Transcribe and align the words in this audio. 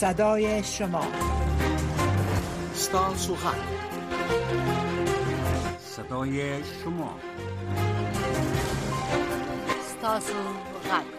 صدای 0.00 0.62
شما 0.64 1.02
استان 2.72 3.16
سوخن 3.16 3.58
صدای 5.96 6.64
شما 6.84 7.18
استان 9.80 10.20
سوخن 10.20 11.17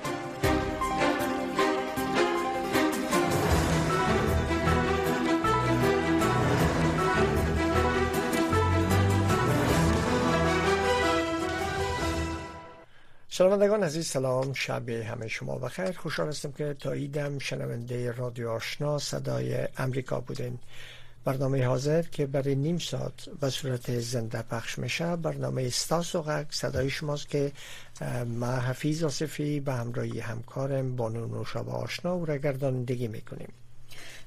شنوندگان 13.40 13.84
عزیز 13.84 14.06
سلام 14.08 14.54
شب 14.54 14.90
همه 14.90 15.28
شما 15.28 15.58
بخیر 15.58 15.92
خوشحال 15.92 16.28
هستم 16.28 16.52
که 16.52 16.76
تا 16.80 16.92
ایدم 16.92 17.40
شنونده 17.40 18.12
رادیو 18.12 18.50
آشنا 18.50 18.98
صدای 18.98 19.68
امریکا 19.78 20.20
بودین 20.20 20.60
برنامه 21.26 21.66
حاضر 21.66 22.02
که 22.02 22.26
برای 22.26 22.56
نیم 22.56 22.78
ساعت 22.78 23.28
و 23.42 23.50
صورت 23.50 24.00
زنده 24.00 24.42
پخش 24.42 24.80
میشه 24.80 25.16
برنامه 25.16 25.64
استاس 25.64 26.16
و 26.16 26.22
غک 26.22 26.48
صدای 26.52 26.90
شماست 26.90 27.30
که 27.30 27.52
ما 28.26 28.52
حفیظ 28.52 29.04
آصفی 29.04 29.60
به 29.60 29.74
همراهی 29.74 30.20
همکارم 30.20 30.96
بانو 30.96 31.28
نوشابه 31.28 31.72
آشنا 31.72 32.14
او 32.14 32.26
را 32.26 32.38
گردانندگی 32.38 33.08
میکنیم 33.08 33.54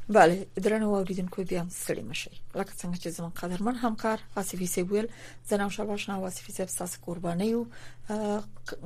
بله 0.08 0.46
درنو 0.62 0.94
اوریدونکو 0.94 1.42
بیا 1.44 1.60
هم 1.62 1.68
ستړي 1.68 2.02
مشي 2.02 2.30
لکه 2.54 2.72
څنګه 2.80 2.98
چې 3.02 3.08
زمون 3.16 3.30
قدرمن 3.30 3.74
همکار 3.74 4.18
واسفي 4.36 4.66
سیبویل 4.66 5.06
زنم 5.48 5.68
شباشنا 5.68 6.18
واسفي 6.20 6.52
سیب 6.52 6.66
ساس 6.68 6.98
قرباني 7.06 7.52
او 7.52 7.66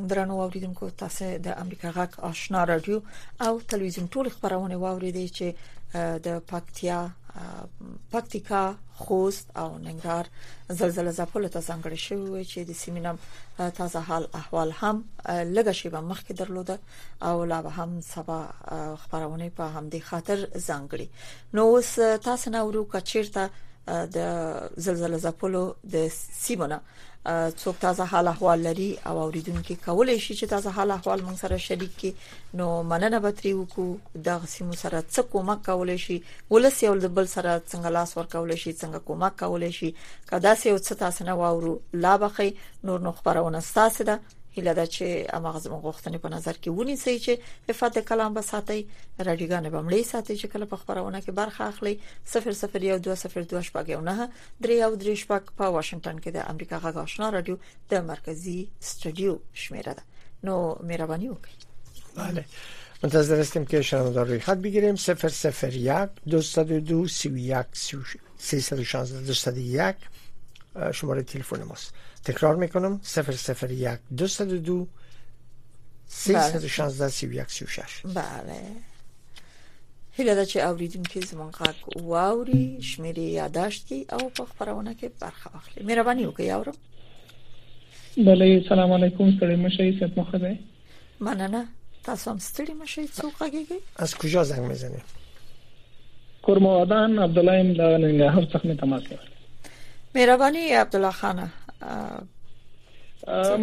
درنو 0.08 0.40
اوریدونکو 0.42 0.90
تاسو 0.90 1.24
د 1.38 1.46
امریکا 1.62 1.90
غاک 1.96 2.20
آشنا 2.20 2.64
رادیو 2.66 3.00
او 3.40 3.60
تلویزیون 3.60 4.06
ټول 4.14 4.28
خبرونه 4.28 4.76
واوریدئ 4.76 5.26
چې 5.36 5.44
د 5.96 6.38
پکتیا 6.50 6.98
پکتیکا 8.10 8.62
خوست 9.02 9.46
او 9.62 9.66
ننګرهار 9.78 10.26
زلزلہ 10.78 11.10
ځپلو 11.18 11.48
ته 11.56 11.60
څنګه 11.68 11.96
شوی 12.04 12.44
چې 12.44 12.64
د 12.68 12.78
سیمینم 12.82 13.18
تازه 13.78 14.00
حال 14.10 14.24
احوال 14.40 14.70
هم 14.80 14.94
لږه 15.56 15.72
شی 15.80 15.88
به 15.94 16.00
مخکې 16.00 16.32
درلوده 16.40 16.78
او 17.30 17.44
لا 17.50 17.62
به 17.66 17.70
هم 17.80 18.00
سبا 18.08 18.40
خبرونه 19.02 19.50
په 19.50 19.64
همدې 19.76 20.02
خاطر 20.10 20.38
ځانګړي 20.68 21.08
نو 21.58 21.62
اوس 21.74 21.90
تاسو 22.28 22.50
نه 22.56 22.60
ورو 22.70 22.84
کچیرته 22.92 23.50
د 23.88 24.18
زلزلہ 24.88 25.18
ځپلو 25.26 25.64
د 25.96 26.08
سیمونه 26.44 26.80
څوک 27.62 27.76
تازه 27.84 28.04
حال 28.10 28.26
احوال 28.34 28.58
لري 28.66 28.90
او 29.08 29.16
اوریدونکو 29.24 29.72
کولای 29.86 30.18
شي 30.24 30.34
چې 30.38 30.48
تازه 30.52 30.70
حال 30.76 30.90
احوال 30.96 31.22
موږ 31.26 31.36
سره 31.42 31.56
شریک 31.66 31.92
کړي 32.02 32.58
نو 32.60 32.66
مننه 32.90 33.20
به 33.24 33.32
تری 33.40 33.52
وکړو 33.56 34.22
دا 34.28 34.36
سیمو 34.52 34.76
سره 34.82 35.00
څه 35.14 35.22
کومک 35.32 35.62
کولای 35.70 35.98
شي 36.04 36.20
ولس 36.50 36.82
یو 36.86 36.94
بل 37.08 37.26
سره 37.26 37.62
څنګه 37.70 37.90
لاس 37.98 38.16
ور 38.16 38.26
کولای 38.36 38.56
شي 38.62 38.72
څنګه 38.72 38.98
کومک 39.10 39.38
کولای 39.42 39.72
شي 39.78 39.92
کدا 40.32 40.54
سه 40.62 40.68
یو 40.70 40.78
څه 40.78 40.92
تاسو 41.04 41.24
نه 41.30 41.36
واورو 41.42 41.76
لا 42.06 42.16
بخي 42.26 42.50
نور 42.90 43.00
نو 43.08 43.12
خبرونه 43.18 43.60
ستاسو 43.70 44.04
ده 44.10 44.18
اله 44.58 44.74
دا 44.74 44.86
چې 44.86 45.04
امغه 45.36 45.58
زموږ 45.66 45.80
غوښتنې 45.88 46.18
په 46.24 46.28
نظر 46.36 46.54
کې 46.62 46.68
ونی 46.78 46.96
سي 47.04 47.14
چې 47.24 47.32
حفاظت 47.68 47.98
کلام 48.10 48.32
به 48.34 48.42
ساتي 48.52 48.80
رادیوګانې 49.26 49.70
به 49.74 49.80
مړې 49.86 50.02
ساتي 50.12 50.34
چې 50.40 50.46
کله 50.52 50.64
په 50.72 50.76
خبرونه 50.76 51.18
کې 51.24 51.30
برخه 51.40 51.62
اخلي 51.72 51.94
001202 52.36 53.66
شپږونه 53.68 54.14
درې 54.64 54.76
او 54.86 54.92
درې 55.02 55.14
شپږ 55.22 55.42
په 55.58 55.64
واشنگټن 55.76 56.16
کې 56.22 56.30
د 56.36 56.38
امریکا 56.52 56.76
غږ 56.84 56.96
آشنا 57.04 57.26
رادیو 57.36 57.56
د 57.90 58.02
مرکزی 58.10 58.58
استودیو 58.82 59.32
شمیره 59.62 59.92
ده 59.98 60.02
نو 60.46 60.54
مهرباني 60.88 61.28
وکړئ 61.30 61.54
بله 62.16 62.44
منتظر 63.02 63.40
هستیم 63.40 63.64
که 63.64 63.82
شنوندگان 63.82 64.26
روی 64.28 64.40
خط 64.40 64.58
بگیریم 64.66 64.94
001 64.94 66.12
202 66.26 67.06
31 67.06 67.66
316 68.38 69.22
201 69.24 69.96
شماره 70.92 71.22
تلفن 71.22 71.62
ماست 71.62 71.94
تکرار 72.24 72.56
میکنم 72.56 73.00
001 73.62 73.88
202 74.16 74.86
316 76.06 77.08
31 77.08 77.42
36 77.50 78.00
بله 78.14 78.24
هیله 80.12 80.34
ده 80.34 80.46
چه 80.46 80.60
اوریدون 80.60 81.02
که 81.02 81.20
زمان 81.20 81.50
غږ 81.52 81.96
واوري 82.02 82.78
شمیرې 82.82 83.18
یاداشت 83.18 83.86
کی 83.86 84.06
او 84.12 84.30
پخ 84.30 84.54
پروانه 84.58 84.94
که 84.94 85.10
برخه 85.20 85.50
واخلي 85.54 86.24
او 86.24 86.32
که 86.34 86.42
اورم 86.42 86.74
بله 88.16 88.64
سلام 88.68 88.92
علیکم 88.92 89.30
ستړي 89.38 89.58
مشه 89.64 89.98
سید 89.98 90.18
مخده 90.18 90.58
مننه 91.20 91.64
تاسو 92.04 92.30
هم 92.30 92.38
ستړي 92.38 92.70
مشه 92.82 93.06
څوک 93.06 93.50
از 93.96 94.14
کجا 94.16 94.44
زنگ 94.44 94.60
میزنی 94.66 95.02
کرمو 96.46 96.82
عبد 96.82 96.92
عبدالله 97.20 97.52
ام 97.60 97.70
له 97.72 97.98
ننګرهار 97.98 98.44
څخه 98.52 98.80
تماس 98.80 99.02
لرم 99.02 99.35
مهرباني 100.16 100.74
عبدالله 100.76 101.10
خان 101.10 101.48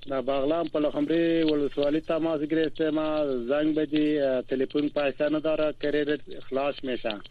نه 0.07 0.21
بغلام 0.21 0.67
پلخمری 0.67 1.43
ولسوالی 1.43 2.01
تماس 2.01 2.41
گرفته 2.41 2.89
ما 2.91 3.25
زنگ 3.49 3.75
بدی 3.75 4.19
تلفن 4.41 4.87
پیسه 4.87 5.29
نداره 5.29 5.73
کریر 5.81 6.19
خلاص 6.49 6.75
میشن 6.83 7.21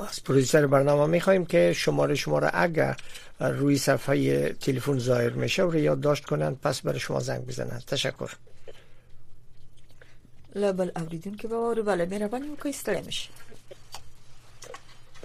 از 0.00 0.24
پروژیسر 0.24 0.66
برنامه 0.66 1.06
میخواییم 1.06 1.46
که 1.46 1.72
شماره 1.76 2.14
شما 2.14 2.38
را 2.38 2.48
اگر 2.48 2.96
روی 3.40 3.78
صفحه 3.78 4.48
تلفن 4.52 4.98
ظاهر 4.98 5.30
میشه 5.30 5.62
و 5.64 5.76
یاد 5.76 6.00
داشت 6.00 6.24
کنند 6.24 6.60
پس 6.62 6.80
برای 6.82 6.98
شما 7.00 7.20
زنگ 7.20 7.46
بزنن، 7.46 7.80
تشکر 7.86 8.30
لبل 10.54 10.90
اوریدون 10.96 11.34
که 11.34 11.48
با 11.48 11.72
رو 11.72 11.82
بله 11.82 12.04
میره 12.06 12.28
که 12.28 12.72
که 12.84 13.00
میشه 13.06 13.28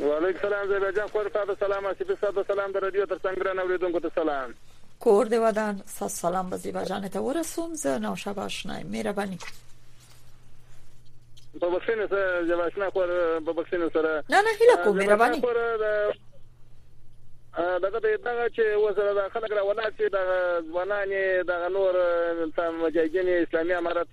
وعلیکم 0.01 0.39
سلام 0.41 0.67
زیبا 0.67 0.91
جان 0.91 1.07
خور 1.07 1.29
تاسو 1.29 1.55
سلام 1.59 1.87
اسې 1.87 2.19
تاسو 2.21 2.43
سلام 2.47 2.71
در 2.71 2.79
رادیو 2.81 3.05
تر 3.05 3.15
څنګه 3.15 3.41
رانه 3.45 3.61
اوریدونکو 3.61 3.99
ته 3.99 4.11
سلام 4.15 4.53
کور 4.99 5.25
دی 5.25 5.35
ودان 5.37 5.81
ساس 5.85 6.13
سلام 6.21 6.49
به 6.49 6.57
زیبا 6.57 6.83
جان 6.83 7.07
ته 7.09 7.19
ورسوم 7.19 7.73
زه 7.73 7.99
نو 7.99 8.15
شب 8.15 8.39
آشنا 8.39 8.79
مهرباني 8.83 9.37
په 11.61 11.67
بخښنه 11.79 12.09
سره 12.09 12.43
زیبا 12.43 12.63
آشنا 12.63 12.89
خور 12.89 13.07
په 13.39 13.53
بخښنه 13.53 13.93
سره 13.93 14.23
نه 14.29 14.41
نه 14.41 14.49
هیله 14.61 14.83
کوم 14.83 14.97
مهرباني 14.97 15.41
دغه 17.57 17.99
دغه 17.99 18.49
چې 18.49 18.59
وزره 18.85 19.13
د 19.13 19.29
خلک 19.29 19.51
راونه 19.51 19.83
چې 19.83 20.03
د 20.13 20.17
ځوانانې 20.71 21.45
د 21.47 21.69
نور 21.75 21.93
تم 22.55 22.79
مجاهدین 22.85 23.29
اسلامي 23.29 23.73
امارات 23.73 24.07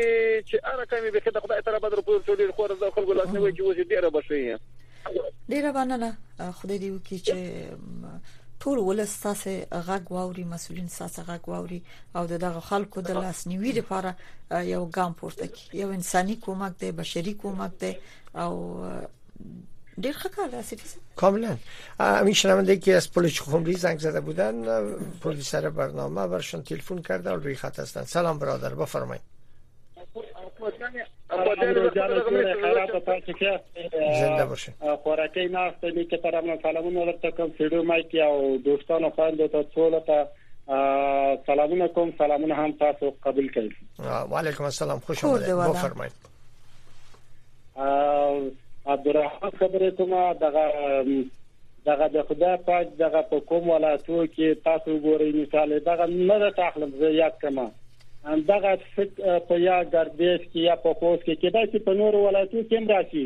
چې 0.49 0.57
اره 0.73 0.85
کمی 0.93 1.11
بيخي 1.17 1.31
د 1.37 1.41
خدای 1.45 1.63
تعالی 1.69 1.81
بدر 1.85 2.03
پور 2.09 2.21
ټول 2.29 2.53
خور 2.59 2.75
د 2.83 2.95
خلکو 2.97 3.17
لاس 3.21 3.33
نیوي 3.37 3.53
چې 3.55 3.67
وځي 3.67 3.85
ډیره 3.93 4.09
بشي 4.17 4.43
ډیره 5.53 5.73
باندې 5.79 6.53
خدای 6.61 6.79
دی 6.85 6.91
وکي 6.97 7.19
چې 7.29 7.37
ټول 8.65 8.79
ولستاسو 8.89 9.55
غږ 9.89 10.17
واوري 10.17 10.45
مسولین 10.53 10.89
ساسه 10.99 11.23
غږ 11.31 11.49
واوري 11.55 11.81
او 12.17 12.27
دغه 12.35 12.61
خلکو 12.69 13.03
د 13.09 13.19
لاسنیوي 13.23 13.73
لپاره 13.79 14.17
یو 14.73 14.85
ګام 14.97 15.17
پورته 15.23 15.47
کی 15.57 15.81
یو 15.81 15.89
انساني 15.99 16.37
کومک 16.45 16.79
دی 16.85 16.93
بشري 17.03 17.35
کومک 17.45 17.81
دی 17.81 17.93
او 18.43 18.55
دیر 20.01 20.13
خطر 20.13 20.47
دسترسی 20.47 20.99
کاملا 21.17 21.57
این 22.01 22.33
شنونده 22.33 22.77
که 22.77 22.95
از 22.95 23.13
پولیس 23.13 23.41
خمری 23.43 23.73
زنگ 23.73 23.99
زده 23.99 24.21
بودن 24.21 24.85
پروفسور 25.23 25.71
برنامه 25.71 26.27
برشون 26.27 26.63
تلفن 26.63 26.99
کرده 26.99 27.31
و 27.31 27.35
روی 27.37 27.55
خط 27.55 27.79
هستن 27.79 28.03
سلام 28.03 28.39
برادر 28.39 28.75
بفرمایید 28.75 29.23
زنده 34.21 34.45
باشه 34.45 34.73
خوراکی 35.03 35.47
ناست 35.47 35.85
می 35.85 36.05
که 36.07 36.17
پرم 36.17 36.59
سلامونه 36.63 37.01
ورته 37.05 37.31
کوم 37.31 37.53
سیدو 37.59 37.83
مایک 37.83 38.17
او 38.31 38.59
دوستانو 38.65 39.11
خاندو 39.11 39.49
تا 39.49 39.63
چولا 39.63 40.01
تا 40.01 40.29
سلامون 41.47 41.89
کم. 41.89 42.13
سلامون 42.19 42.53
هم 42.53 42.73
تاسو 42.73 43.15
قبل 43.25 43.49
کړئ 43.49 44.01
و 44.03 44.37
علیکم 44.37 44.65
السلام 44.65 44.99
خوش 45.01 45.25
آمدید 45.25 45.47
بفرمایید 45.57 46.13
عبدالرحمن 48.87 49.51
خبره 49.51 49.91
کومه 49.91 50.35
دغه 50.35 50.73
دغه 51.87 52.09
د 52.09 52.23
خدای 52.23 52.57
پاک 52.67 52.89
دغه 52.99 53.23
په 53.31 53.41
کوم 53.41 53.69
ولاتو 53.71 54.25
کې 54.27 54.65
تاسو 54.65 54.97
ګورئ 55.07 55.29
مثال 55.37 55.75
دغه 55.89 56.07
نه 56.11 56.39
د 56.45 56.51
تخلم 56.57 56.93
زه 57.03 57.11
یاد 57.21 57.39
کما 57.43 57.67
ان 58.33 58.45
دغه 58.51 58.75
په 58.97 59.61
یا 59.67 59.79
ګردیش 59.85 60.41
کې 60.43 60.61
یا 60.61 60.77
په 60.77 60.95
خوست 60.95 61.25
کې 61.27 61.41
کېدای 61.45 61.71
چې 61.73 61.79
په 61.87 61.95
نور 62.01 62.19
ولاتو 62.25 62.63
کې 62.63 62.83
هم 62.83 62.93
راشي 62.95 63.25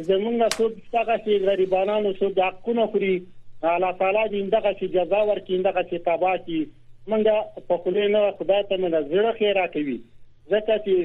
زمونږ 0.05 0.35
نه 0.41 0.47
څوک 0.57 0.73
څنګه 0.93 1.15
چې 1.25 1.43
غریبانو 1.49 2.11
څوک 2.19 2.33
حقونه 2.47 2.83
خوري 2.95 3.15
الله 3.73 3.91
تعالی 4.01 4.23
دې 4.31 4.41
دغه 4.55 4.71
چې 4.79 4.85
جزا 4.95 5.21
ورکړي 5.29 5.57
دغه 5.67 5.81
چې 5.89 5.97
تبا 6.07 6.33
کی 6.45 6.59
منګه 7.09 7.37
په 7.67 7.77
خله 7.83 8.03
نه 8.15 8.21
خدای 8.41 8.59
ته 8.71 8.77
منه 8.83 8.99
زړه 9.11 9.31
خیره 9.39 9.65
کوي 9.75 9.97
ځکه 10.51 10.73
چې 10.85 10.95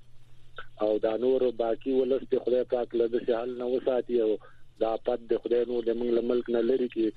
او 0.81 0.99
دا 0.99 1.17
نور 1.17 1.51
باقی 1.51 1.93
ولست 1.93 2.39
خدای 2.45 2.65
پاک 2.65 2.95
له 2.95 3.09
دې 3.09 3.29
حل 3.33 3.59
نه 3.59 3.65
وساتي 3.67 4.21
او 4.21 4.37
دا 4.81 4.97
پد 5.07 5.21
د 5.33 5.37
خدای 5.45 5.65
نو 5.67 5.83
د 5.89 5.97
موږ 5.99 6.25
ملک 6.31 6.51
نه 6.57 6.61
لري 6.71 6.89
کې 6.89 7.13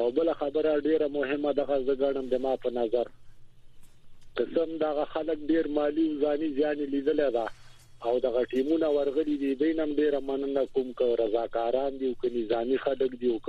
او 0.00 0.10
بل 0.16 0.32
خبره 0.32 0.80
ډیره 0.80 1.08
مهمه 1.08 1.52
ده 1.52 1.64
چې 1.64 1.86
ځګړم 1.88 2.26
د 2.32 2.42
ما 2.46 2.56
په 2.56 2.70
نظر 2.70 3.06
قسم 4.40 4.76
دا 4.82 5.04
خلک 5.14 5.38
ډیر 5.52 5.68
مالی 5.78 6.04
ځاني 6.24 6.48
ځان 6.58 6.76
لیدل 6.94 7.24
دا 7.36 7.46
او 8.10 8.14
دا 8.26 8.44
ټیمونه 8.52 8.88
ورغلي 8.94 9.36
دي 9.42 9.52
دینم 9.62 9.94
ډیره 10.00 10.20
مننه 10.28 10.64
کوم 10.74 10.92
ک 11.00 11.14
رضاکاران 11.20 11.98
دي 12.00 12.06
او 12.12 12.14
ک 12.22 12.34
نظامی 12.34 12.78
خلک 12.84 13.10
دي 13.22 13.28
او 13.32 13.38
ک 13.38 13.48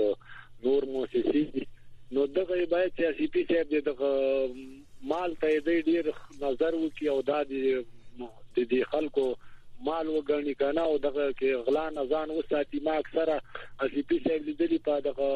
نور 0.65 0.85
موسسي 0.93 1.43
دي 1.53 1.65
نو 2.17 2.25
دغه 2.37 2.65
باید 2.75 2.91
سیاسي 3.01 3.27
پی 3.35 3.43
چې 3.51 3.91
د 3.91 5.11
مال 5.11 5.35
ته 5.43 5.59
ډیر 5.91 6.09
نظر 6.45 6.73
وکي 6.83 7.07
او 7.15 7.21
دا 7.31 7.41
د 7.51 7.83
د 8.57 8.65
دې 8.73 8.83
خلکو 8.93 9.27
مال 9.87 10.09
وګڼي 10.09 10.53
کنه 10.63 10.81
او 10.89 10.97
دغه 11.07 11.25
کې 11.39 11.61
غلا 11.67 11.85
نه 11.89 12.05
ځان 12.15 12.29
وساتي 12.37 12.79
ما 12.87 12.97
اکثره 12.97 13.41
اسی 13.85 14.01
پی 14.09 14.19
سیب 14.27 14.45
لیدلی 14.49 14.77
په 14.89 14.99
دغه 15.07 15.29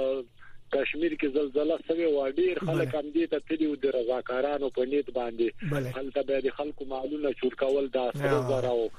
کشمیر 0.76 1.14
کې 1.20 1.34
زلزلہ 1.34 1.76
سوي 1.90 2.06
و 2.14 2.24
ډیر 2.38 2.60
خلک 2.70 2.96
هم 2.98 3.04
دې 3.14 3.28
ته 3.34 3.40
تللی 3.50 3.68
و 3.74 3.76
د 3.84 3.94
رضاکارانو 3.96 4.70
په 4.80 4.86
نیت 4.94 5.10
باندې 5.18 5.94
هلته 5.98 6.22
به 6.32 6.42
د 6.48 6.56
خلکو 6.58 6.86
معلومه 6.96 7.34
چورکول 7.42 7.88
دا 7.94 8.08
سره 8.16 8.42
زراو 8.50 8.90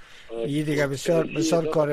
یی 0.53 0.63
دیگه 0.71 0.87
بسیار 0.95 1.25
بسیار 1.37 1.67
کار 1.77 1.93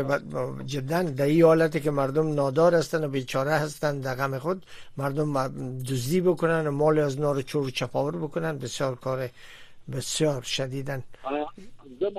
جدا 0.66 1.04
در 1.04 1.26
این 1.34 1.44
حالتی 1.50 1.80
که 1.88 1.92
مردم 1.98 2.32
نادار 2.40 2.76
هستن 2.82 3.04
و 3.08 3.12
بیچاره 3.18 3.52
هستن 3.66 4.00
در 4.08 4.16
غم 4.22 4.38
خود 4.48 4.66
مردم 5.04 5.38
دزدی 5.92 6.22
بکنن 6.32 6.68
و 6.68 6.72
مال 6.80 7.00
از 7.10 7.20
نار 7.20 7.42
چور 7.42 7.70
چپاور 7.70 8.18
بکنن 8.26 8.58
بسیار 8.66 8.96
کار 9.08 9.28
بسیار 9.92 10.42
شدیدن 10.42 11.04
زم 12.00 12.18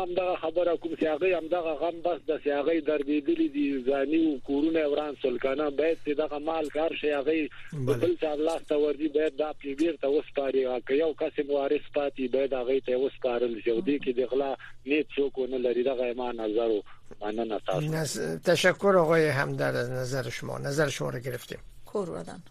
هم 0.00 0.14
دغه 0.14 0.36
خبره 0.40 0.76
کوم 0.76 0.94
چې 0.96 1.02
هغه 1.04 1.36
هم 1.36 1.46
دغه 1.46 1.74
غم 1.74 2.00
بس 2.02 2.20
د 2.28 2.38
سیاغې 2.44 2.84
دردېدلې 2.88 3.48
دي 3.54 3.84
ځاني 3.88 4.20
او 4.26 4.40
کورونه 4.48 4.86
وران 4.88 5.16
سلکانه 5.22 5.70
باید 5.70 5.98
چې 6.06 6.10
دغه 6.18 6.38
مال 6.38 6.68
کار 6.68 6.90
شي 7.00 7.10
هغه 7.10 7.48
بل 7.72 8.16
څه 8.20 8.24
الله 8.24 8.58
ته 8.68 8.74
ورځي 8.82 9.08
باید 9.14 9.36
دا 9.36 9.52
پیبیر 9.52 9.96
ته 10.02 10.08
وسپاري 10.08 10.66
که 10.88 10.94
یو 10.94 11.14
کس 11.20 11.32
وارث 11.50 11.80
پاتې 11.96 12.22
باید 12.32 12.52
هغه 12.52 12.80
ته 12.80 12.96
وسپارل 12.98 13.60
شي 13.60 13.80
دوی 13.80 13.98
کې 13.98 14.16
دغلا 14.18 14.56
نیت 14.86 15.06
څوک 15.16 15.38
نه 15.38 15.58
لري 15.58 15.82
دغه 15.84 16.02
ایمان 16.04 16.36
نظر 16.40 16.82
مننه 17.20 17.60
تاسو 17.66 17.80
نس... 17.86 18.14
تشکر 18.44 18.96
آقای 18.98 19.28
همدر 19.28 19.76
از 19.76 19.90
نظر 19.90 20.30
شما 20.30 20.58
نظر 20.58 20.88
شما 20.88 21.10
رو 21.10 21.18
گرفتیم 21.20 21.58
کور 21.86 22.10
ودان 22.10 22.42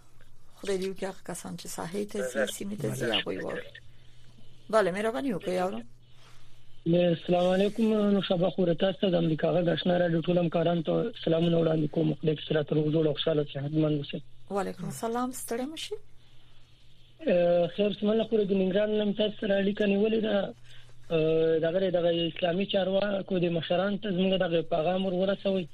خدای 0.56 0.78
دې 0.82 0.86
وکړي 0.86 1.28
کسان 1.28 1.58
چې 1.58 1.68
صحیح 1.68 2.06
ته 2.08 2.46
سیمه 2.48 2.76
ته 2.76 2.90
زیاوي 2.94 3.38
وره 3.38 3.64
بله 4.74 4.92
مهرباني 4.92 5.30
وکړئ 5.34 5.58
اورم 5.62 5.86
السلام 7.00 7.46
علیکم 7.50 7.92
نو 8.14 8.22
شبا 8.28 8.50
خوره 8.56 8.74
تاسو 8.84 9.10
د 9.16 9.22
امریکا 9.26 9.52
غږ 9.58 9.68
آشنا 9.74 9.98
راډیو 10.04 10.22
ټولم 10.30 10.50
کاران 10.56 10.82
ته 10.88 11.04
سلامونه 11.26 11.60
وړاندې 11.60 11.92
کوم 11.96 12.14
د 12.30 12.38
اکثرات 12.38 12.74
روزو 12.78 13.04
او 13.12 13.14
خوشاله 13.20 13.46
صحت 13.52 13.78
مند 13.84 14.00
اوسئ 14.02 14.22
وعلیکم 14.58 14.88
السلام 14.94 15.36
ستړي 15.42 15.68
مشي 15.74 16.00
خیر 17.76 17.98
سمله 18.00 18.28
خوره 18.32 18.48
د 18.54 18.60
ننګران 18.62 18.98
نن 19.02 19.14
تاسو 19.22 19.38
سره 19.44 19.62
اړیکه 19.64 19.92
نیولې 19.94 20.28
ده 20.28 21.64
دغه 21.68 21.94
د 21.98 22.20
اسلامي 22.26 22.70
چارواکو 22.76 23.42
د 23.48 23.56
مشران 23.62 24.02
ته 24.06 24.18
زموږ 24.20 24.52
د 24.58 24.66
پیغام 24.76 25.06
ورسوي 25.12 25.66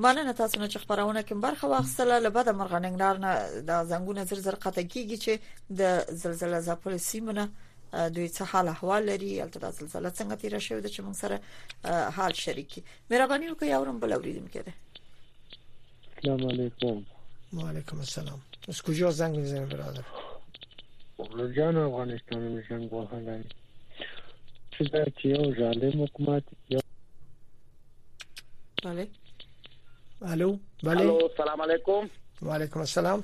مننه 0.00 0.32
تاسو 0.32 0.60
نه 0.60 0.68
چې 0.68 0.76
خبرونه 0.78 1.22
کوم 1.22 1.40
برخه 1.40 1.68
واخصله 1.68 2.18
له 2.18 2.28
بده 2.28 2.52
مرغه 2.52 2.78
ننګرهار 2.78 3.16
نه 3.18 3.62
د 3.68 3.84
زنګونه 3.90 4.24
زر 4.28 4.38
زر 4.46 4.54
قطع 4.54 4.82
کیږي 4.82 5.16
چې 5.24 5.34
د 5.80 5.82
زلزلې 6.22 6.58
زاپل 6.60 6.96
سیمونه 6.98 7.48
دوی 8.14 8.28
څه 8.28 8.42
حال 8.42 8.68
احوال 8.68 9.06
لري 9.06 9.42
البته 9.42 9.58
د 9.60 9.70
زلزلې 9.70 10.10
څنګه 10.18 10.36
تیر 10.42 10.58
شوی 10.58 10.80
د 10.80 10.86
چې 10.94 11.00
موږ 11.04 11.14
سره 11.22 11.40
حال 12.16 12.32
شریکي 12.34 12.84
مهرباني 13.10 13.50
وکړئ 13.52 13.70
اورم 13.72 14.00
بل 14.00 14.12
اوریدم 14.12 14.46
کړه 14.54 14.70
السلام 16.16 16.48
علیکم 16.52 16.96
و 17.56 17.68
علیکم 17.68 17.98
السلام 18.00 18.40
از 18.68 18.82
کجا 18.82 19.10
زنگ 19.10 19.36
میزنید 19.36 19.68
برادر 19.72 21.52
جان 21.56 21.76
افغانستان 21.76 22.42
میشن 22.54 22.88
گفتن 22.88 23.44
چه 24.70 24.84
در 24.92 25.08
کیا 25.10 25.42
ظالم 25.60 26.02
حکومت 26.02 26.42
یا 26.70 26.80
بله 28.84 29.06
الو 30.22 30.58
بله 30.82 31.00
الو 31.02 31.28
سلام 31.38 31.60
علیکم 31.62 32.06
و 32.42 32.50
علیکم 32.54 32.80
السلام 32.80 33.22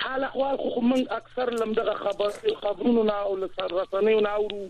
حال 0.00 0.24
احوال 0.30 0.56
خو 0.64 0.72
موږ 0.80 1.14
اکثر 1.18 1.54
لمدغه 1.60 1.94
خبر 2.00 2.34
خبرونو 2.64 3.04
نه 3.12 3.20
او 3.28 3.36
رسنیو 3.44 4.24
نه 4.28 4.34
اورو 4.40 4.66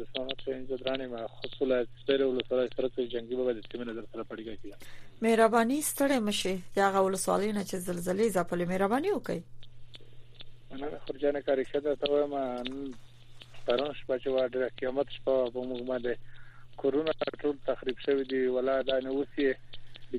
دوستان 0.00 0.26
ته 0.46 0.52
اینجا 0.56 0.74
درانی 0.76 1.06
ما 1.06 1.28
خصوصا 1.28 1.84
ستړي 2.02 2.24
ولسوالۍ 2.24 2.68
سره 2.76 2.88
ته 2.88 3.08
جنگي 3.08 3.36
به 3.36 3.42
د 3.62 3.64
سیمه 3.72 3.84
نظر 3.92 4.04
سره 4.12 4.24
پړیږي 4.24 4.74
مهرباني 5.22 5.78
ستړي 5.92 6.18
مشه 6.30 6.54
دا 6.80 6.86
غول 6.90 7.16
سوالینه 7.16 7.64
چې 7.64 7.74
زلزلې 7.84 8.34
زپلې 8.38 8.62
مهرباني 8.72 9.08
وکړئ 9.16 9.40
انا 10.74 10.86
خرجانه 11.04 11.40
کاری 11.48 11.64
شده 11.72 11.90
ته 12.00 12.06
وایم 12.12 12.34
پرون 13.66 13.92
شپه 13.98 14.14
چې 14.22 14.28
واده 14.34 14.68
قیامت 14.80 15.08
شپه 15.16 15.32
په 15.54 15.64
موږ 15.70 15.80
باندې 15.90 16.78
کورونا 16.82 17.14
ټول 17.44 17.56
تخریب 17.70 17.98
شوی 18.04 18.24
دی 18.32 18.42
ولا 18.56 18.76
دا 18.90 18.96
نه 19.06 19.10
اوسي 19.16 19.48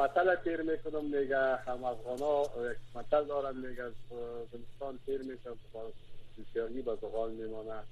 مطل 0.00 0.34
تیر 0.44 0.62
میکنم 0.62 1.04
میگه 1.04 1.56
هم 1.66 1.84
افغان 1.84 2.18
ها 2.18 2.50
یک 2.72 2.76
مطل 2.94 3.24
دارم 3.24 3.56
میگه 3.56 3.82
زمستان 4.52 4.98
تیر 5.06 5.22
میکنم 5.22 5.54
بسیاری 6.38 6.82
به 6.82 6.96
زغال 7.00 7.30
میمانه 7.30 7.82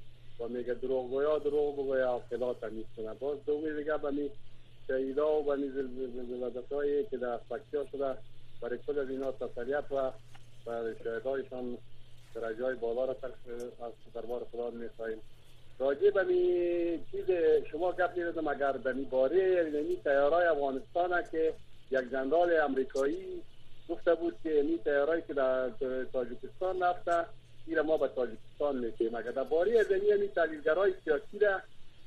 و 0.42 0.48
میگه 0.48 0.74
دروغ 0.74 1.10
گویا 1.10 1.38
دروغ 1.38 1.72
بگویا 1.74 2.20
خلا 2.30 2.54
تمیز 2.54 2.84
کنه 2.96 3.14
باز 3.14 3.38
دومی 3.46 3.72
دیگه 3.74 3.96
به 3.96 4.10
می 4.10 4.30
شهیدا 4.86 5.32
و 5.32 5.42
به 5.44 6.62
هایی 6.76 7.04
که 7.04 7.16
در 7.16 7.36
فکتیا 7.36 7.86
شده 7.92 8.14
برای 8.62 8.78
کل 8.86 8.98
از 8.98 9.08
اینا 9.10 9.32
تسلیت 9.32 9.84
و 9.90 10.10
برای 10.66 10.94
هایشان 11.24 11.78
درجه 12.34 12.64
های 12.64 12.74
بالا 12.74 13.04
را 13.04 13.16
از 13.86 13.92
دربار 14.14 14.46
خدا 14.52 14.70
میخواهیم 14.70 15.18
راجع 15.78 16.10
به 16.10 16.22
می 16.22 16.42
چیز 17.10 17.30
شما 17.72 17.92
گپ 17.92 18.16
میرزم 18.16 18.48
اگر 18.48 18.72
به 18.72 18.92
می 18.92 19.04
باره 19.04 19.38
یعنی 19.74 19.94
افغانستان 19.94 20.34
افغانستانه 20.48 21.24
که 21.32 21.54
یک 21.90 22.10
جنرال 22.10 22.60
امریکایی 22.60 23.42
گفته 23.88 24.14
بود 24.14 24.34
که 24.42 24.60
این 24.60 24.78
تیارایی 24.84 25.22
که 25.26 25.34
در 25.34 25.70
تاجیکستان 26.12 26.82
رفته 26.82 27.24
تیر 27.66 27.82
ما 27.82 27.96
به 27.96 28.08
تاجیکستان 28.08 28.76
میتیم 28.76 29.14
اگر 29.14 29.30
در 29.30 29.44
باری 29.44 29.78
از 29.78 29.90
این 29.92 30.12
همی 30.12 30.28
تحلیلگرهای 30.28 30.92
سیاسی 31.04 31.38
را 31.38 31.60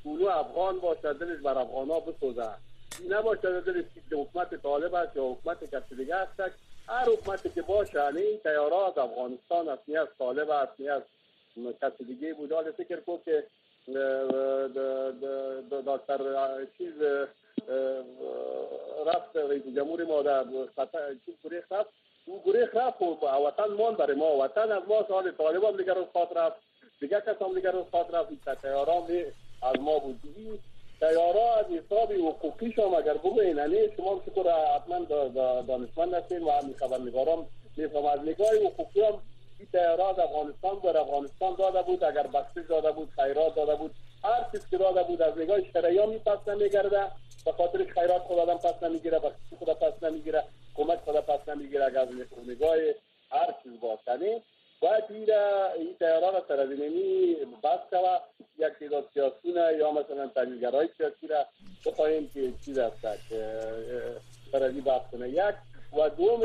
اونو 0.03 0.25
افغان 0.25 0.79
باشه 0.79 1.13
دلش 1.13 1.41
بر 1.41 1.57
افغان 1.57 1.89
ها 1.89 1.99
بسوزه 1.99 2.49
این 3.01 3.13
نباشه 3.13 3.41
دلش 3.61 3.85
که 4.09 4.15
حکمت 4.15 4.55
طالب 4.61 4.95
است 4.95 5.15
یا 5.17 5.23
حکمت 5.23 5.75
کسی 5.75 5.95
دیگه 5.95 6.15
است 6.15 6.39
هر 6.87 7.09
حکمتی 7.09 7.49
که 7.49 7.61
باشه 7.61 7.99
یعنی 8.03 8.21
این 8.21 8.39
تیاره 8.39 8.75
از 8.75 8.97
افغانستان 8.97 9.69
است 9.69 9.89
از 9.91 10.07
طالب 10.19 10.49
است 10.49 10.81
از 10.89 11.01
کسی 11.81 12.03
دیگه 12.03 12.33
بود 12.33 12.51
حال 12.51 12.71
فکر 12.71 12.99
کن 12.99 13.17
که 13.25 13.43
داکتر 15.85 16.27
چیز 16.77 16.93
رفت 19.07 19.35
رئیس 19.37 19.63
جمهور 19.75 20.03
ما 20.05 20.21
در 20.21 20.45
چیز 21.25 21.35
رفت 21.71 21.89
گریخ 22.45 22.75
رفت 22.75 23.01
و 23.01 23.19
وطن 23.47 23.73
مان 23.79 23.95
برای 23.95 24.15
ما 24.17 24.35
وطن 24.37 24.71
از 24.71 24.83
ما 24.87 25.07
سال 25.07 25.31
طالب 25.31 25.63
هم 25.63 25.77
دیگر 25.77 25.97
از 25.97 26.05
خاطر 26.13 26.33
رفت 26.35 26.55
دیگر 26.99 27.19
کس 27.19 27.41
هم 27.41 27.53
دیگر 27.55 27.75
از 27.75 27.85
خاطر 27.91 28.19
رفت 28.19 28.29
این 28.29 29.25
از 29.63 29.75
ما 29.81 29.99
بود 29.99 30.19
تیارا 30.99 31.55
از 31.59 31.65
حساب 31.65 32.11
حقوقی 32.13 32.71
شما 32.71 32.97
اگر 32.97 33.13
بگوین 33.13 33.57
یعنی 33.57 33.77
شما 33.97 34.21
شکر 34.25 34.51
حتما 34.75 34.99
دانشمند 35.61 36.13
هستین 36.13 36.43
و 36.43 36.49
همین 36.51 36.75
هم 36.93 37.01
میفهم 37.77 38.05
از 38.05 38.19
نگاه 38.19 38.47
حقوقی 38.73 39.01
هم 39.05 39.13
این 39.59 39.67
تیارا 39.71 40.09
از 40.09 40.19
افغانستان 40.19 40.79
بر 40.79 40.97
افغانستان 40.97 41.55
داده 41.55 41.81
بود 41.81 42.03
اگر 42.03 42.27
بخشش 42.27 42.61
داده 42.69 42.91
بود 42.91 43.09
خیرات 43.09 43.55
داده 43.55 43.75
بود 43.75 43.91
هر 44.25 44.45
چیز 44.51 44.69
که 44.69 44.77
داده 44.77 45.03
بود 45.03 45.21
از 45.21 45.37
نگاه 45.37 45.57
شرعی 45.73 46.05
می 46.05 46.17
پس 46.17 46.47
نمیگرده 46.47 47.01
به 47.45 47.51
خاطر 47.51 47.85
خیرات 47.95 48.21
خود 48.21 48.39
آدم 48.39 48.57
پس 48.57 48.83
نمیگیره 48.83 49.19
به 49.19 49.31
خود 49.59 49.67
پس 49.69 50.03
نمیگیره 50.03 50.43
کمک 50.77 50.99
خود 50.99 51.15
پس 51.15 51.49
نمیگیره 51.49 51.85
اگر 51.85 51.99
از 51.99 52.07
نگاه 52.47 52.75
هر 53.31 53.53
چیز 53.63 53.79
باستنی 53.81 54.41
باید 54.81 55.03
این 55.09 55.29
این 55.75 55.95
تیارا 55.99 56.29
را 56.29 56.43
سرزمینی 56.47 57.35
بس 57.63 57.79
کوا 57.89 58.17
یک 58.59 58.73
تعداد 58.79 59.05
سیاسونه 59.13 59.77
یا 59.79 59.91
مثلا 59.91 60.27
تحلیلگرهای 60.27 60.89
سیاسی 60.97 61.27
را 61.27 61.45
بخواهیم 61.85 62.29
که 62.33 62.51
چیز 62.65 62.77
است 62.77 63.01
که 63.29 63.59
سرزمین 64.51 64.83
بس 64.83 65.01
کنه 65.11 65.29
یک 65.29 65.55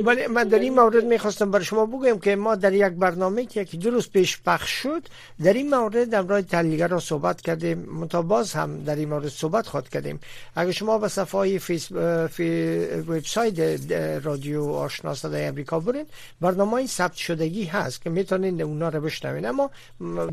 ولی 0.05 0.27
من 0.27 0.45
در 0.49 0.59
این 0.59 0.75
مورد 0.75 1.05
میخواستم 1.05 1.51
برای 1.51 1.65
شما 1.65 1.87
بگویم 1.87 2.19
که 2.19 2.37
ما 2.37 2.55
در 2.55 2.73
یک 2.73 2.83
برنامه 2.83 3.45
که 3.45 3.61
یک 3.61 3.77
دو 3.77 4.01
پیش 4.13 4.43
پخش 4.43 4.71
شد 4.71 5.03
در 5.45 5.53
این 5.53 5.75
مورد 5.75 6.41
تلیگر 6.49 6.89
را 6.89 6.99
صحبت 7.01 7.41
کردیم 7.41 7.79
متباز 7.99 8.53
هم 8.53 8.83
در 8.85 8.97
این 8.97 9.09
مورد 9.09 9.29
صحبت 9.29 9.67
خواد 9.67 9.89
کردیم 9.89 10.21
اگر 10.57 10.71
شما 10.71 10.99
به 10.99 11.09
صفحه 11.09 11.59
فیس 11.59 11.93
وبسایت 11.93 13.93
رادیو 14.27 14.65
آشنا 14.65 15.15
صدای 15.15 15.45
امریکا 15.45 15.81
برین 15.81 16.07
برنامه 16.41 16.75
این 16.75 16.87
ثبت 16.87 17.15
شدگی 17.15 17.65
هست 17.65 18.03
که 18.03 18.11
میتونین 18.11 18.63
اونا 18.63 18.89
رو 18.89 19.01
بشنوین 19.01 19.47
اما 19.47 19.71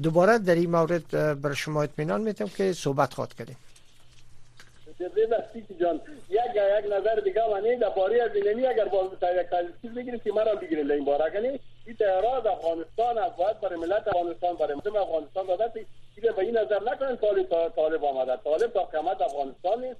دوباره 0.04 0.38
در 0.38 0.56
این 0.56 0.70
مورد 0.70 1.12
برای 1.42 1.56
شما 1.56 1.84
اطمینان 1.84 2.22
میتونم 2.22 2.50
که 2.58 2.74
صحبت 2.74 3.14
خواد 3.14 3.34
کردیم 3.34 3.56
وقتی 5.32 5.62
جان 5.80 6.00
یک 6.30 6.56
یک 6.56 6.86
نظر 6.94 7.16
دیگه 7.20 7.48
من 7.52 7.66
این 7.66 7.80
دپاری 7.80 8.20
از 8.20 8.36
اینمی 8.36 8.66
اگر 8.66 8.86
باز 8.86 9.10
یک 9.14 9.72
چیز 9.82 9.94
بگیری 9.96 10.20
که 10.20 10.32
مرا 10.34 10.56
بگیری 10.56 10.84
لین 10.84 11.06
بار 11.06 11.22
اگر 11.22 11.40
نی. 11.40 11.48
این 11.88 11.98
از 12.10 12.46
افغانستان 12.46 13.18
افغاد 13.18 13.60
برای 13.60 13.80
ملت 13.80 14.08
افغانستان 14.08 14.56
برای 14.56 14.74
مردم 14.76 14.96
افغانستان 14.96 15.46
که 16.16 16.22
به 16.22 16.40
این 16.40 16.58
نظر 16.58 16.80
نکنن 16.92 17.18
طالب 17.76 18.06
آمده 18.06 18.36
طالب 18.44 18.72
تا 18.74 18.84
قیامت 18.84 19.22
افغانستان 19.22 19.84
نیست 19.84 20.00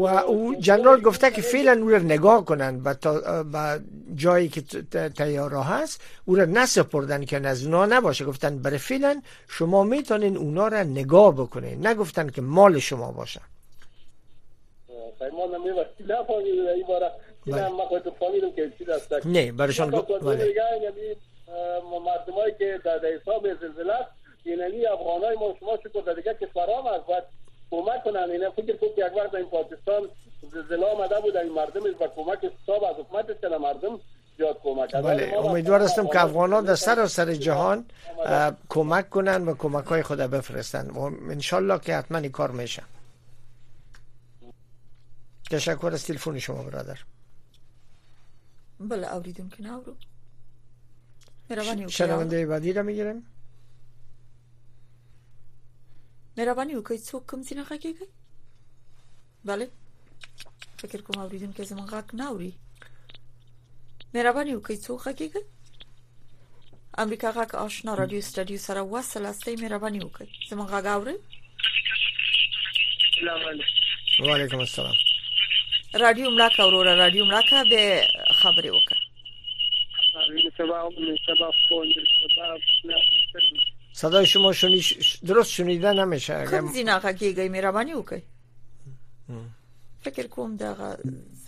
و 0.00 0.06
او 0.06 0.54
جنرال 0.54 1.00
گفته 1.00 1.30
که 1.30 1.42
فعلا 1.42 1.72
او 1.82 1.88
را 1.88 1.98
نگاه 1.98 2.44
کنند 2.44 2.80
و 2.86 2.94
تا 2.94 3.44
جایی 4.14 4.48
که 4.48 4.62
تیارا 5.16 5.62
هست 5.62 6.02
او 6.24 6.34
را 6.34 6.44
نسپردن 6.44 7.24
که 7.24 7.46
از 7.46 7.64
اونا 7.64 7.86
نباشه 7.86 8.24
گفتن 8.24 8.50
برای 8.58 8.60
بله، 8.62 8.76
فعلا 8.78 9.22
شما 9.48 9.84
میتونین 9.84 10.36
اونا 10.36 10.68
را 10.68 10.82
نگاه 10.82 11.34
بکنین 11.34 11.86
نگفتن 11.86 12.28
که 12.28 12.42
مال 12.42 12.78
شما 12.78 13.12
باشن 13.12 13.40
بله. 17.44 17.62
نه 19.24 19.52
برایشان 19.52 19.90
خب، 19.90 19.96
گفت 19.96 20.20
خب، 20.22 20.34
بله. 20.36 20.46
یعنی، 20.82 21.16
مردمایی 22.06 22.54
که 22.58 22.80
در 22.84 23.00
حساب 23.22 23.46
زلزله 23.60 23.92
یعنی 24.44 24.86
افغانای 24.86 25.36
ما 25.36 25.54
شما 25.60 25.76
چه 25.76 25.90
در 26.06 26.12
دیگه 26.12 26.34
که 26.40 26.48
هم 26.78 26.86
از 26.86 27.00
باید 27.06 27.24
کمک 27.70 28.04
کنن 28.04 28.30
اینا 28.30 28.50
فکر 28.50 28.66
کرد 28.66 28.82
یک 28.96 29.16
وقت 29.16 29.34
این 29.34 29.44
پاکستان 29.46 30.08
زلا 30.68 30.86
آمده 30.92 31.20
بود 31.20 31.36
این 31.36 31.52
مردم 31.52 31.82
و 32.00 32.06
کمک 32.16 32.38
حساب 32.44 32.84
از 32.84 32.96
حکومت 32.96 33.40
چلا 33.40 33.58
مردم 33.58 34.00
زیاد 34.38 34.60
کمک 34.64 34.96
بله 34.96 35.34
امیدوار 35.36 35.82
هستم 35.82 36.06
که 36.08 36.18
ها 36.18 36.60
در 36.60 36.74
سر 36.74 37.02
و 37.04 37.06
سر 37.06 37.34
جهان 37.34 37.84
کمک 38.68 39.10
کنن 39.10 39.48
و 39.48 39.54
کمک 39.54 39.84
های 39.84 40.02
خود 40.02 40.18
بفرستن 40.18 40.90
و 40.90 40.98
انشالله 41.00 41.78
که 41.80 41.96
حتما 41.96 42.18
این 42.18 42.32
کار 42.32 42.50
میشه 42.50 42.82
تشکر 45.50 45.90
از 45.92 46.06
تلفن 46.06 46.38
شما 46.38 46.62
برادر 46.62 46.98
بله 48.80 49.08
آوریدون 49.08 49.48
که 49.48 49.62
نورو 49.62 49.96
شنونده 51.88 52.46
بعدی 52.46 52.72
را 52.72 52.82
میگیرم 52.82 53.22
مهرباني 56.38 56.74
وکړئ 56.76 56.98
څوک 57.10 57.22
کم 57.30 57.40
ځینې 57.48 57.62
غږیږي 57.68 58.06
بله 59.48 59.64
فکر 60.82 60.98
کوم 61.08 61.16
اوریدونکی 61.24 61.66
زموږ 61.70 61.88
غږ 61.94 62.06
نه 62.18 62.24
اوري 62.30 62.52
مهرباني 64.14 64.52
وکړئ 64.54 64.78
څوک 64.86 64.98
غږیږي 65.06 65.42
امریکا 67.04 67.28
غږ 67.38 67.50
آشنا 67.66 67.92
رادیو 68.00 68.24
سټډیو 68.28 68.64
سره 68.66 68.80
وصل 68.92 69.22
استې 69.30 69.52
مهرباني 69.62 70.00
وکړئ 70.02 70.28
زموږ 70.50 70.68
غږ 70.74 70.86
اوري 70.96 71.16
وعلیکم 74.26 74.60
السلام 74.68 74.96
رادیو 76.06 76.32
ملاقات 76.34 76.60
اورورا 76.64 76.94
رادیو 77.04 77.28
ملاقات 77.30 77.66
به 77.72 77.82
خبرې 78.40 78.70
وکړه 78.72 78.98
سبا 80.58 80.76
او 80.84 80.90
سبا 81.26 81.46
فون 81.62 81.88
سبا 82.20 82.46
صدای 83.96 84.26
شما 84.26 84.52
شنی 84.52 84.82
درست 85.26 85.50
شنیده 85.50 85.92
نمیشه 85.92 86.34
اگر... 86.34 86.46
کم 86.50 86.72
گیگه 87.12 87.60
غږیږئ 87.60 87.90
او 87.90 88.04
که 88.04 88.22
فکر 90.00 90.26
کنم 90.26 90.56
دغه 90.56 90.96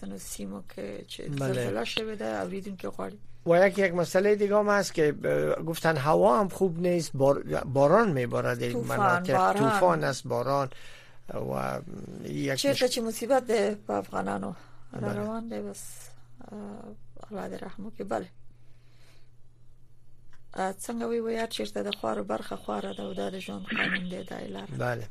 سنو 0.01 0.19
سیمو 0.19 0.63
که 0.77 1.05
چه 1.09 1.29
زلزله 1.39 1.85
شده 1.85 2.15
ده 2.45 2.77
که 2.77 2.89
غواړي 2.89 3.15
و 3.51 3.69
یک 3.69 3.79
یک 3.79 3.95
مسئله 3.95 4.37
دیگه 4.37 4.57
هم 4.57 4.69
هست 4.69 4.95
که 4.95 5.13
گفتن 5.67 5.97
هوا 5.97 6.41
هم 6.41 6.49
خوب 6.49 6.81
نیست 6.87 7.11
بار... 7.15 7.43
باران 7.65 8.13
میبارد 8.13 8.63
این 8.63 8.79
مناطق 8.85 9.53
طوفان 9.53 10.05
است 10.05 10.25
باران 10.27 10.71
و 11.35 11.81
یک 12.29 12.55
چه 12.59 12.75
چه 12.75 13.01
مصیبت 13.01 13.47
ده 13.47 13.79
با 13.87 13.97
افغانانو 13.97 14.53
بله. 14.93 15.13
روان 15.13 15.49
ده 15.49 15.63
بس 15.63 15.83
الله 17.31 17.57
رحمو 17.57 17.91
که 17.91 18.05
بله 18.05 18.27
څنګه 20.57 21.05
وی 21.09 21.21
ویار 21.21 21.47
چیرته 21.57 21.81
د 21.83 21.91
خوارو 21.99 22.25
برخه 22.33 22.57
خواره 22.63 22.93
ده 22.97 23.03
او 23.07 23.13
د 23.19 23.23
ژوند 23.45 23.65
قانون 23.77 24.05
دی 24.13 24.23
دایلار 24.33 24.69
بله 24.85 25.05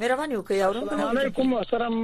مهرباني 0.00 0.34
وکړئ 0.36 0.58
اورم 0.60 1.18
علیکم 1.18 1.54
السلام 1.62 1.96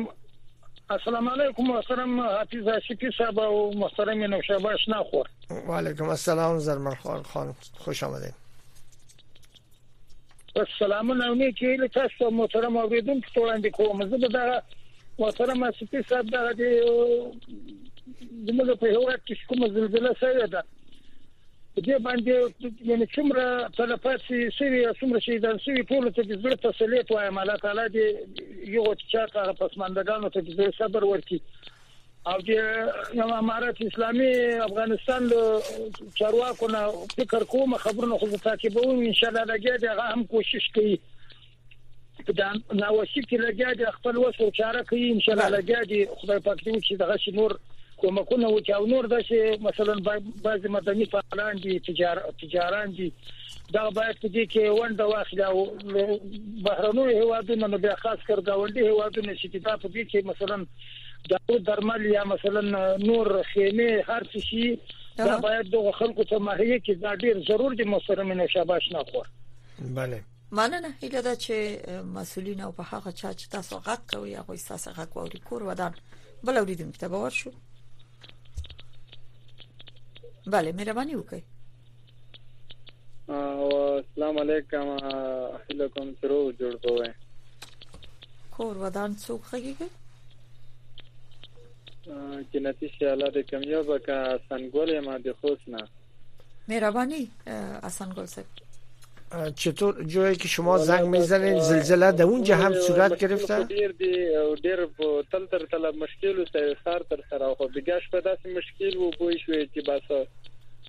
السلام 0.97 1.29
علیکم 1.29 1.63
محترم 1.71 2.21
حفیظ 2.27 2.69
عاشقی 2.75 3.09
صاحب 3.19 3.39
او 3.41 3.73
محترم 3.79 4.25
نوشابه 4.35 4.73
آشنا 4.75 4.99
خور 5.11 5.27
و 5.69 5.73
علیکم 5.79 6.09
السلام 6.17 6.59
زرمر 6.67 6.95
خان 7.05 7.23
خان 7.31 7.55
خوش 7.87 8.03
آمدید 8.03 8.35
السلام 10.57 11.23
علیکم 11.23 11.51
چې 11.51 11.81
له 11.83 11.89
تاسو 11.99 12.31
محترم 12.43 12.77
اوریدم 12.85 13.21
چې 13.21 13.41
وړاندې 13.41 13.67
کوم 13.67 14.09
زه 14.09 14.17
به 14.17 14.29
دا 14.29 14.63
محترم 15.25 15.65
عاشقی 15.65 16.03
صاحب 16.03 16.27
دا 16.39 16.47
د 16.61 18.49
موږ 18.57 18.79
په 18.81 18.97
هوا 18.97 19.21
کې 19.27 19.47
کوم 19.51 19.69
زلزلہ 19.79 20.15
سره 20.25 20.47
ده 20.57 20.63
په 21.77 21.81
دې 21.87 21.97
باندې 22.05 22.85
یعنی 22.91 23.07
څومره 23.15 23.43
تلفات 23.79 24.23
سری 24.59 24.79
او 24.91 24.93
څومره 25.01 25.21
شهیدان 25.25 25.59
سوي 25.65 25.83
ټول 25.91 26.07
ته 26.19 26.23
د 26.29 26.39
زړه 26.45 26.63
تسلیت 26.63 27.11
وایم 27.15 27.41
الله 27.43 27.57
تعالی 27.65 27.85
دې 27.97 28.71
یو 28.77 28.85
چا 29.15 29.25
هغه 29.35 29.55
پسماندګانو 29.59 30.31
ته 30.37 30.45
دې 30.47 30.79
صبر 30.79 31.07
ورکړي 31.09 31.39
او 32.33 32.39
د 32.47 33.27
امارات 33.41 33.83
اسلامي 33.89 34.31
افغانستان 34.69 35.29
له 35.35 35.43
چارواکو 36.23 36.71
نه 36.79 37.13
فکر 37.21 37.47
کوم 37.53 37.77
خبرونه 37.85 38.21
خو 38.25 38.43
تعقیبوم 38.49 39.05
ان 39.13 39.15
شاء 39.23 39.31
الله 39.33 39.45
لګیا 39.55 39.77
دي 39.85 39.93
هغه 39.95 40.11
هم 40.17 40.25
کوشش 40.35 40.73
کوي 40.81 40.97
دا 41.07 42.51
نو 42.57 43.05
شي 43.15 43.23
کې 43.29 43.47
لګیا 43.47 43.79
دي 43.83 43.93
خپل 44.01 44.23
وسو 44.27 44.51
چاره 44.65 44.85
کوي 44.93 45.07
ان 45.19 45.25
شاء 45.29 45.37
الله 45.39 45.53
لګیا 45.59 45.85
دي 45.93 46.03
خدای 46.21 46.45
پاک 46.49 46.61
دې 46.65 46.87
چې 46.87 47.03
دغه 47.07 47.23
شي 47.27 47.37
نور 47.41 47.59
کومکونه 48.01 48.47
و 48.49 48.61
چې 48.61 48.89
نور 48.93 49.05
داسې 49.09 49.59
مثلا 49.67 49.95
بعض 50.47 50.65
مدني 50.75 51.07
فعالان 51.13 51.57
دي 51.67 51.77
تجارت 51.89 52.25
تجاران 52.43 52.91
دي 52.95 53.13
دا 53.75 53.85
باید 53.91 54.17
چې 54.17 54.43
کې 54.53 54.81
ونده 54.81 55.05
واخلي 55.07 55.43
او 55.43 55.71
بهرنوي 56.67 57.23
هوادونو 57.23 57.67
نه 57.75 57.79
بیا 57.87 57.95
خاص 58.03 58.19
کر 58.29 58.41
دا 58.49 58.59
ونده 58.63 58.89
هوادونو 58.91 59.35
چې 59.35 59.47
دا 59.69 59.77
په 59.77 59.89
دې 59.89 60.03
کې 60.11 60.25
مثلا 60.33 60.59
دا 61.31 61.59
درمل 61.71 62.05
یا 62.11 62.25
مثلا 62.25 62.61
نور 63.07 63.43
خیمه 63.43 63.91
هر 64.09 64.23
څه 64.33 64.39
شي 64.51 64.79
دا 65.17 65.37
باید 65.47 65.71
دغه 65.77 65.93
خلکو 66.01 66.25
ته 66.33 66.39
ماهیه 66.49 66.79
کې 66.79 66.95
دا 67.07 67.17
ډیر 67.23 67.43
ضرور 67.49 67.75
دي 67.75 67.85
مسلمان 67.95 68.47
شباش 68.57 68.93
نه 68.93 69.05
خور 69.13 69.27
بله 69.99 70.21
مننه 70.53 70.91
هیله 71.03 71.23
ده 71.23 71.35
چې 71.45 72.05
مسولین 72.19 72.61
او 72.61 72.73
په 72.73 72.83
هغه 72.83 73.13
چا 73.13 73.33
چې 73.33 73.49
تاسو 73.57 73.81
غږ 73.87 74.01
کوي 74.15 74.35
هغه 74.35 74.57
تاسو 74.73 74.91
غږ 75.01 75.17
ووري 75.17 75.39
کور 75.39 75.63
ودان 75.63 75.95
بل 76.45 76.57
اوریدم 76.57 76.93
کتاب 76.93 77.13
ور 77.13 77.31
شو 77.31 77.51
بله 80.47 80.73
مهرباني 80.73 81.15
وکړئ 81.17 81.43
او 83.29 83.99
السلام 84.05 84.37
علیکم 84.45 84.87
هله 85.69 85.87
کوم 85.95 86.09
سرو 86.21 86.53
جوړ 86.61 86.73
کوه 86.85 87.07
کور 88.59 88.75
ودان 88.83 89.11
څوک 89.25 89.41
خګیږي 89.53 89.89
جنتی 92.53 92.87
شاله 92.99 93.27
د 93.39 93.41
کمیاب 93.51 93.89
کا 94.11 94.19
سنگول 94.51 94.91
ما 95.09 95.15
د 95.27 95.29
خوښ 95.41 95.61
نه 95.75 95.81
مهرباني 96.69 97.23
اسان 97.91 98.11
ګل 98.21 98.29
سره 98.35 98.49
چطور 99.57 100.05
جایی 100.05 100.37
که 100.37 100.49
شما 100.49 100.79
زنگ 100.79 101.05
میزنید 101.07 101.59
زلزله 101.59 102.13
در 102.13 102.25
اونجا 102.25 102.57
هم 102.57 102.75
صورت 102.75 103.19
گرفته 103.19 103.65
ډیر 103.65 103.93
دی 103.93 104.29
ډیر 104.63 104.87
تل 105.33 105.47
تر 105.47 105.67
تل 105.71 105.97
مشکل 105.97 106.45
سره 106.53 106.77
سر 106.85 106.99
تر 107.11 107.21
سره 107.31 107.55
خو 107.55 107.67
دیگه 107.69 108.01
شپه 108.01 108.21
داسې 108.21 108.57
مشکل 108.57 108.97
وو 108.97 109.11
پوه 109.19 109.37
شو 109.37 109.53
چې 109.75 109.81
بس 109.91 110.03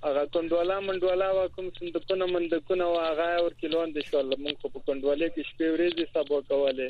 هغه 0.04 0.26
کندواله 0.34 0.80
منډواله 0.86 1.28
وا 1.34 1.48
کوم 1.56 1.70
صندوقونه 1.80 2.24
مندکونه 2.26 2.84
وا 2.94 3.04
هغه 3.10 3.28
اور 3.44 3.52
کلون 3.62 3.92
دي 3.92 4.02
شو 4.10 4.22
موږ 4.30 4.56
خو 4.62 4.68
په 4.68 4.80
کندواله 4.86 5.28
کې 5.28 5.40
شپې 5.40 5.66
ورځې 5.76 6.04
سبا 6.14 6.40
کوله 6.48 6.88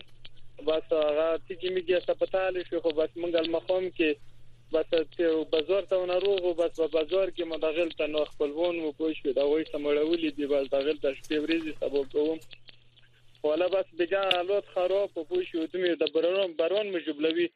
بس 0.66 0.92
هغه 0.92 1.40
چې 1.48 1.66
میږي 1.74 2.00
سپتال 2.06 2.62
شو 2.70 2.80
خو 2.80 2.88
بس 2.90 3.08
موږ 3.16 3.34
المخوم 3.42 3.84
کې 3.98 4.14
بس 4.72 4.86
بازار 5.52 5.82
ته 5.90 6.06
ناروغ 6.06 6.40
او 6.46 6.52
بس 6.58 6.74
په 6.80 6.86
بازار 6.94 7.30
کې 7.36 7.44
مداخله 7.52 7.94
ته 8.00 8.06
نو 8.14 8.24
خپلون 8.30 8.80
مو 8.80 8.90
پوه 8.98 9.12
شو 9.18 9.32
دا 9.36 9.44
وای 9.50 9.64
سمړولې 9.70 10.30
دی 10.38 10.46
بس 10.50 10.66
داخل 10.74 10.98
د 11.04 11.12
شپې 11.20 11.38
ورځې 11.44 11.72
سبب 11.80 12.12
کوم 12.14 12.42
ولا 13.50 13.68
بس 13.74 13.94
بجا 14.00 14.20
حالت 14.34 14.68
خراب 14.74 15.16
او 15.18 15.24
پوه 15.30 15.46
شو 15.50 15.64
دمه 15.76 15.94
د 16.02 16.12
برون 16.16 16.52
برون 16.58 16.90
مجبلوي 16.96 17.46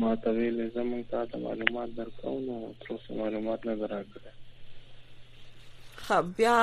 ما 0.00 0.10
ته 0.24 0.30
ویل 0.38 0.58
زه 0.76 0.82
مونږ 0.88 1.04
ته 1.10 1.18
د 1.34 1.36
معلومات 1.44 1.88
درکوم 1.98 2.38
نو 2.48 2.56
تر 2.80 2.88
اوسه 2.94 3.10
معلومات 3.20 3.60
نه 3.68 3.74
درکړه 3.82 4.30
خب 6.06 6.24
بیا 6.40 6.56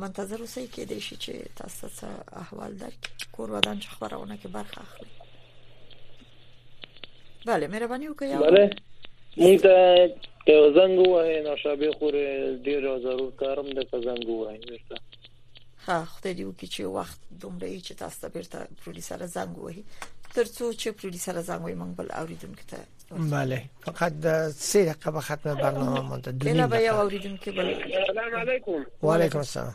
منتظر 0.00 0.38
اوسئ 0.40 0.64
کې 0.72 0.88
دی 0.90 1.00
شي 1.06 1.16
چې 1.24 1.32
تاسو 1.60 1.84
ته 2.00 2.08
احوال 2.42 2.70
درک 2.82 3.02
کور 3.36 3.48
ودان 3.56 3.76
چې 3.84 3.88
خبرونه 3.94 4.34
کې 4.42 4.48
برخه 4.58 4.78
اخلي 4.88 5.12
بله 7.46 7.64
مهرباني 7.76 8.06
وکړئ 8.10 8.28
بله 8.46 8.64
مونږ 9.38 9.62
ته 9.68 9.76
که 10.46 10.72
زنګ 10.74 11.08
وای 11.08 11.42
نو 11.48 11.54
شابه 11.64 11.90
خور 11.98 12.14
ډیر 12.68 12.82
ضرور 13.08 13.30
کارم 13.42 13.68
د 13.72 13.76
زنګ 13.80 14.24
وای 14.28 14.60
ورته 14.68 14.96
خدای 15.86 16.34
دی 16.34 16.44
وکړي 16.44 16.68
چې 16.74 16.80
وخت 16.82 17.18
دومره 17.40 17.80
چې 17.86 17.94
تاسو 18.02 18.20
ته 18.22 18.28
بیرته 18.28 18.68
پرولی 18.82 19.00
سره 19.06 19.26
زنګ 19.26 19.58
وهي 19.58 19.84
ترڅو 20.34 20.66
چې 20.72 20.88
پرولی 20.98 21.18
سره 21.26 21.42
زنګ 21.48 21.62
وهي 21.64 21.74
موږ 21.74 21.96
بل 22.00 22.10
اوریدونکو 22.12 22.62
ته 22.72 22.78
بله 23.10 23.64
فقط 23.86 24.12
سه 24.50 24.84
دقیقه 24.84 25.10
به 25.16 25.20
ختم 25.20 25.54
برنامه 25.54 26.00
مونده 26.10 26.32
دو 26.32 26.48
نیم 26.52 26.66
دقیقه 26.66 26.84
یو 26.84 26.94
اوریدونکو 27.04 27.52
بل 27.58 27.68
سلام 28.10 28.36
علیکم 28.42 28.84
و 29.02 29.12
علیکم 29.14 29.38
السلام 29.38 29.74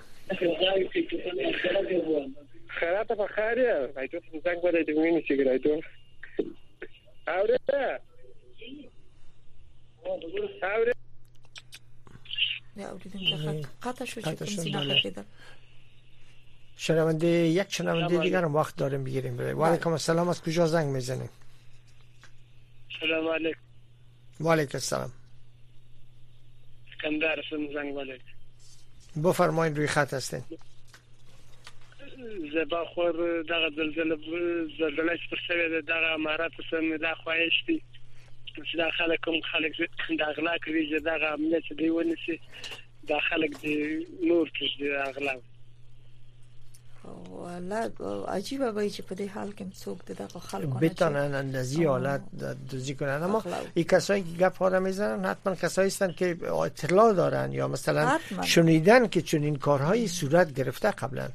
خیرات 2.80 3.08
په 3.08 3.28
خیر 3.36 3.58
راځو 3.98 4.41
زنګ 4.48 4.63
ولې 4.63 4.88
د 4.89 4.98
وینې 5.00 5.22
چې 5.28 5.48
راځو 5.52 7.28
اوره 7.28 7.60
اوره 10.62 10.93
یا 12.78 12.89
اوریدونکو 12.89 13.67
قطع 13.82 14.06
شو 14.06 14.22
چې 14.22 14.28
کوم 14.41 14.58
څه 14.63 14.76
نه 14.76 15.02
کېدل 15.02 15.24
شنونده 16.77 17.27
یک 17.27 17.67
شنونده 17.69 18.17
دیگر 18.17 18.41
هم 18.41 18.55
وقت 18.55 18.75
داریم 18.77 19.03
بگیریم 19.03 19.37
و 19.59 19.65
علیکم 19.65 19.89
السلام 19.91 20.29
از 20.29 20.41
کجا 20.41 20.67
زنگ 20.67 20.85
میزنیم 20.87 21.29
سلام 22.99 23.27
علیکم 23.27 23.59
و 24.39 24.51
علیکم 24.51 24.69
السلام 24.77 25.11
اسکندر 26.91 27.39
اسم 27.39 27.73
زنگ 27.73 27.95
بله 27.95 28.19
بفرمایید 29.23 29.77
روی 29.77 29.87
خط 29.87 30.13
هستین 30.13 30.41
زبا 32.53 32.85
خور 32.85 33.43
دغه 33.43 33.69
زلزله 33.69 34.15
زلزله 34.79 35.17
چې 35.17 35.29
پر 35.29 35.37
شوی 35.47 35.81
دغه 35.81 36.05
امارات 36.13 36.51
سم 36.71 36.97
دا 36.97 37.15
خواهش 37.15 37.63
دي 37.67 37.81
چې 38.45 38.77
دا 38.77 38.89
خلک 38.91 39.19
کوم 39.25 39.41
خلک 39.51 39.75
د 40.19 40.21
اغلا 40.21 40.57
کوي 40.65 40.89
چې 40.89 41.01
دغه 41.03 41.25
امنیت 41.27 41.63
دی 41.77 41.89
ونیسي 41.89 42.39
دا 43.07 43.19
خلک 43.19 43.61
دی 43.61 44.05
نور 44.27 44.47
کې 44.49 44.79
دی 44.79 44.95
اغلا 44.95 45.33
الله 47.49 47.91
عجیبه 48.27 48.71
وای 48.71 48.89
چې 48.89 49.01
په 49.01 49.15
دې 49.15 49.27
حال 49.33 49.49
کې 49.51 49.63
څوک 49.83 49.99
د 50.05 50.12
دغه 50.21 50.39
خلکو 50.39 50.73
نه 50.79 50.79
بتانن 50.79 51.36
اندازی 51.36 51.86
حالت 51.86 52.21
دوزی 52.71 52.95
کنن 52.95 53.23
اما 53.23 53.43
این 53.73 53.86
کسایی 53.86 54.23
که 54.23 54.29
گپ 54.43 54.57
ها 54.57 54.79
میزنن 54.79 55.25
حتما 55.25 55.55
کسایی 55.55 55.89
هستن 55.89 56.12
که 56.12 56.53
اطلاع 56.65 57.13
دارن 57.13 57.51
یا 57.51 57.67
مثلا 57.67 58.19
شنیدن 58.43 59.07
که 59.07 59.21
چنین 59.21 59.55
کارهایی 59.55 60.07
صورت 60.07 60.53
گرفته 60.53 60.91
قبلا 60.91 61.27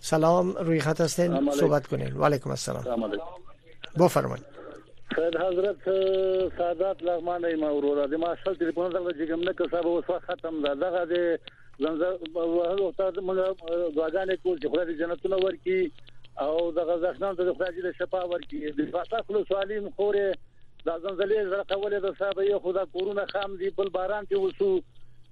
سلام 0.00 0.52
روی 0.54 0.80
خط 0.80 1.00
هستین 1.00 1.50
صحبت 1.50 1.86
کنین 1.86 2.12
و 2.16 2.24
علیکم 2.24 2.50
السلام 2.50 3.12
بفرمایید 4.00 4.44
خیر 5.14 5.40
حضرت 5.40 5.76
سعادت 6.58 7.02
لغمان 7.02 7.44
ای 7.44 7.54
مورور 7.56 8.06
د 8.06 8.14
ما 8.14 8.36
شل 8.44 8.54
ټلیفون 8.54 8.90
دغه 8.92 9.12
جګم 9.26 9.44
نه 9.44 9.52
کسب 9.52 9.86
اوس 9.86 10.04
ختم 10.04 10.62
ده 10.62 10.74
دغه 10.74 11.04
د 11.14 11.40
زنجر 11.78 12.16
وهل 12.38 12.80
او 12.80 12.92
تاسو 12.92 13.20
موږ 13.20 13.36
دعاګانې 13.96 14.36
کول 14.42 14.58
چې 14.60 14.68
خدای 14.70 14.98
جنتونه 14.98 15.36
ورکي 15.36 15.92
او 16.40 16.72
دغه 16.72 16.96
ځخنان 17.00 17.34
د 17.34 17.52
خدای 17.54 17.82
د 17.84 17.92
شفا 17.98 18.26
ورکي 18.26 18.60
د 18.70 18.90
فاصله 18.92 19.22
خلو 19.28 19.44
سوالین 19.48 19.90
خوره 19.96 20.28
د 20.86 20.90
زنجلې 20.98 21.48
زړه 21.52 21.64
کولې 21.74 21.98
د 22.06 22.18
صاحب 22.18 22.38
یو 22.50 22.58
خدا 22.58 22.84
کورونه 22.84 23.26
خام 23.32 23.56
دی 23.56 23.70
بل 23.70 23.88
باران 23.88 24.26
ته 24.26 24.40
وسو 24.40 24.80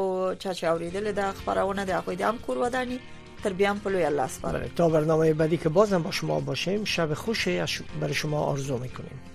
چا 0.46 0.50
چې 0.50 0.72
اوریدل 0.76 1.12
د 1.22 1.38
خبرونه 1.42 1.86
د 1.92 2.00
اقوی 2.00 2.20
دام 2.24 2.42
کور 2.48 2.60
ودانی 2.66 2.98
تر 3.44 3.56
بیا 3.62 3.72
هم 3.74 3.84
پلوی 3.88 4.06
الله 4.12 4.28
سپاره 4.36 4.72
تا 4.82 4.90
برنامه 4.98 5.34
بعدی 5.44 5.58
که 5.68 5.72
بازم 5.80 6.04
با 6.10 6.12
شما 6.20 6.40
باشیم 6.52 6.84
شب 6.96 7.14
خوشی 7.24 7.56
برای 8.04 8.14
شما 8.24 8.44
آرزو 8.56 8.78
میکنیم 8.84 9.35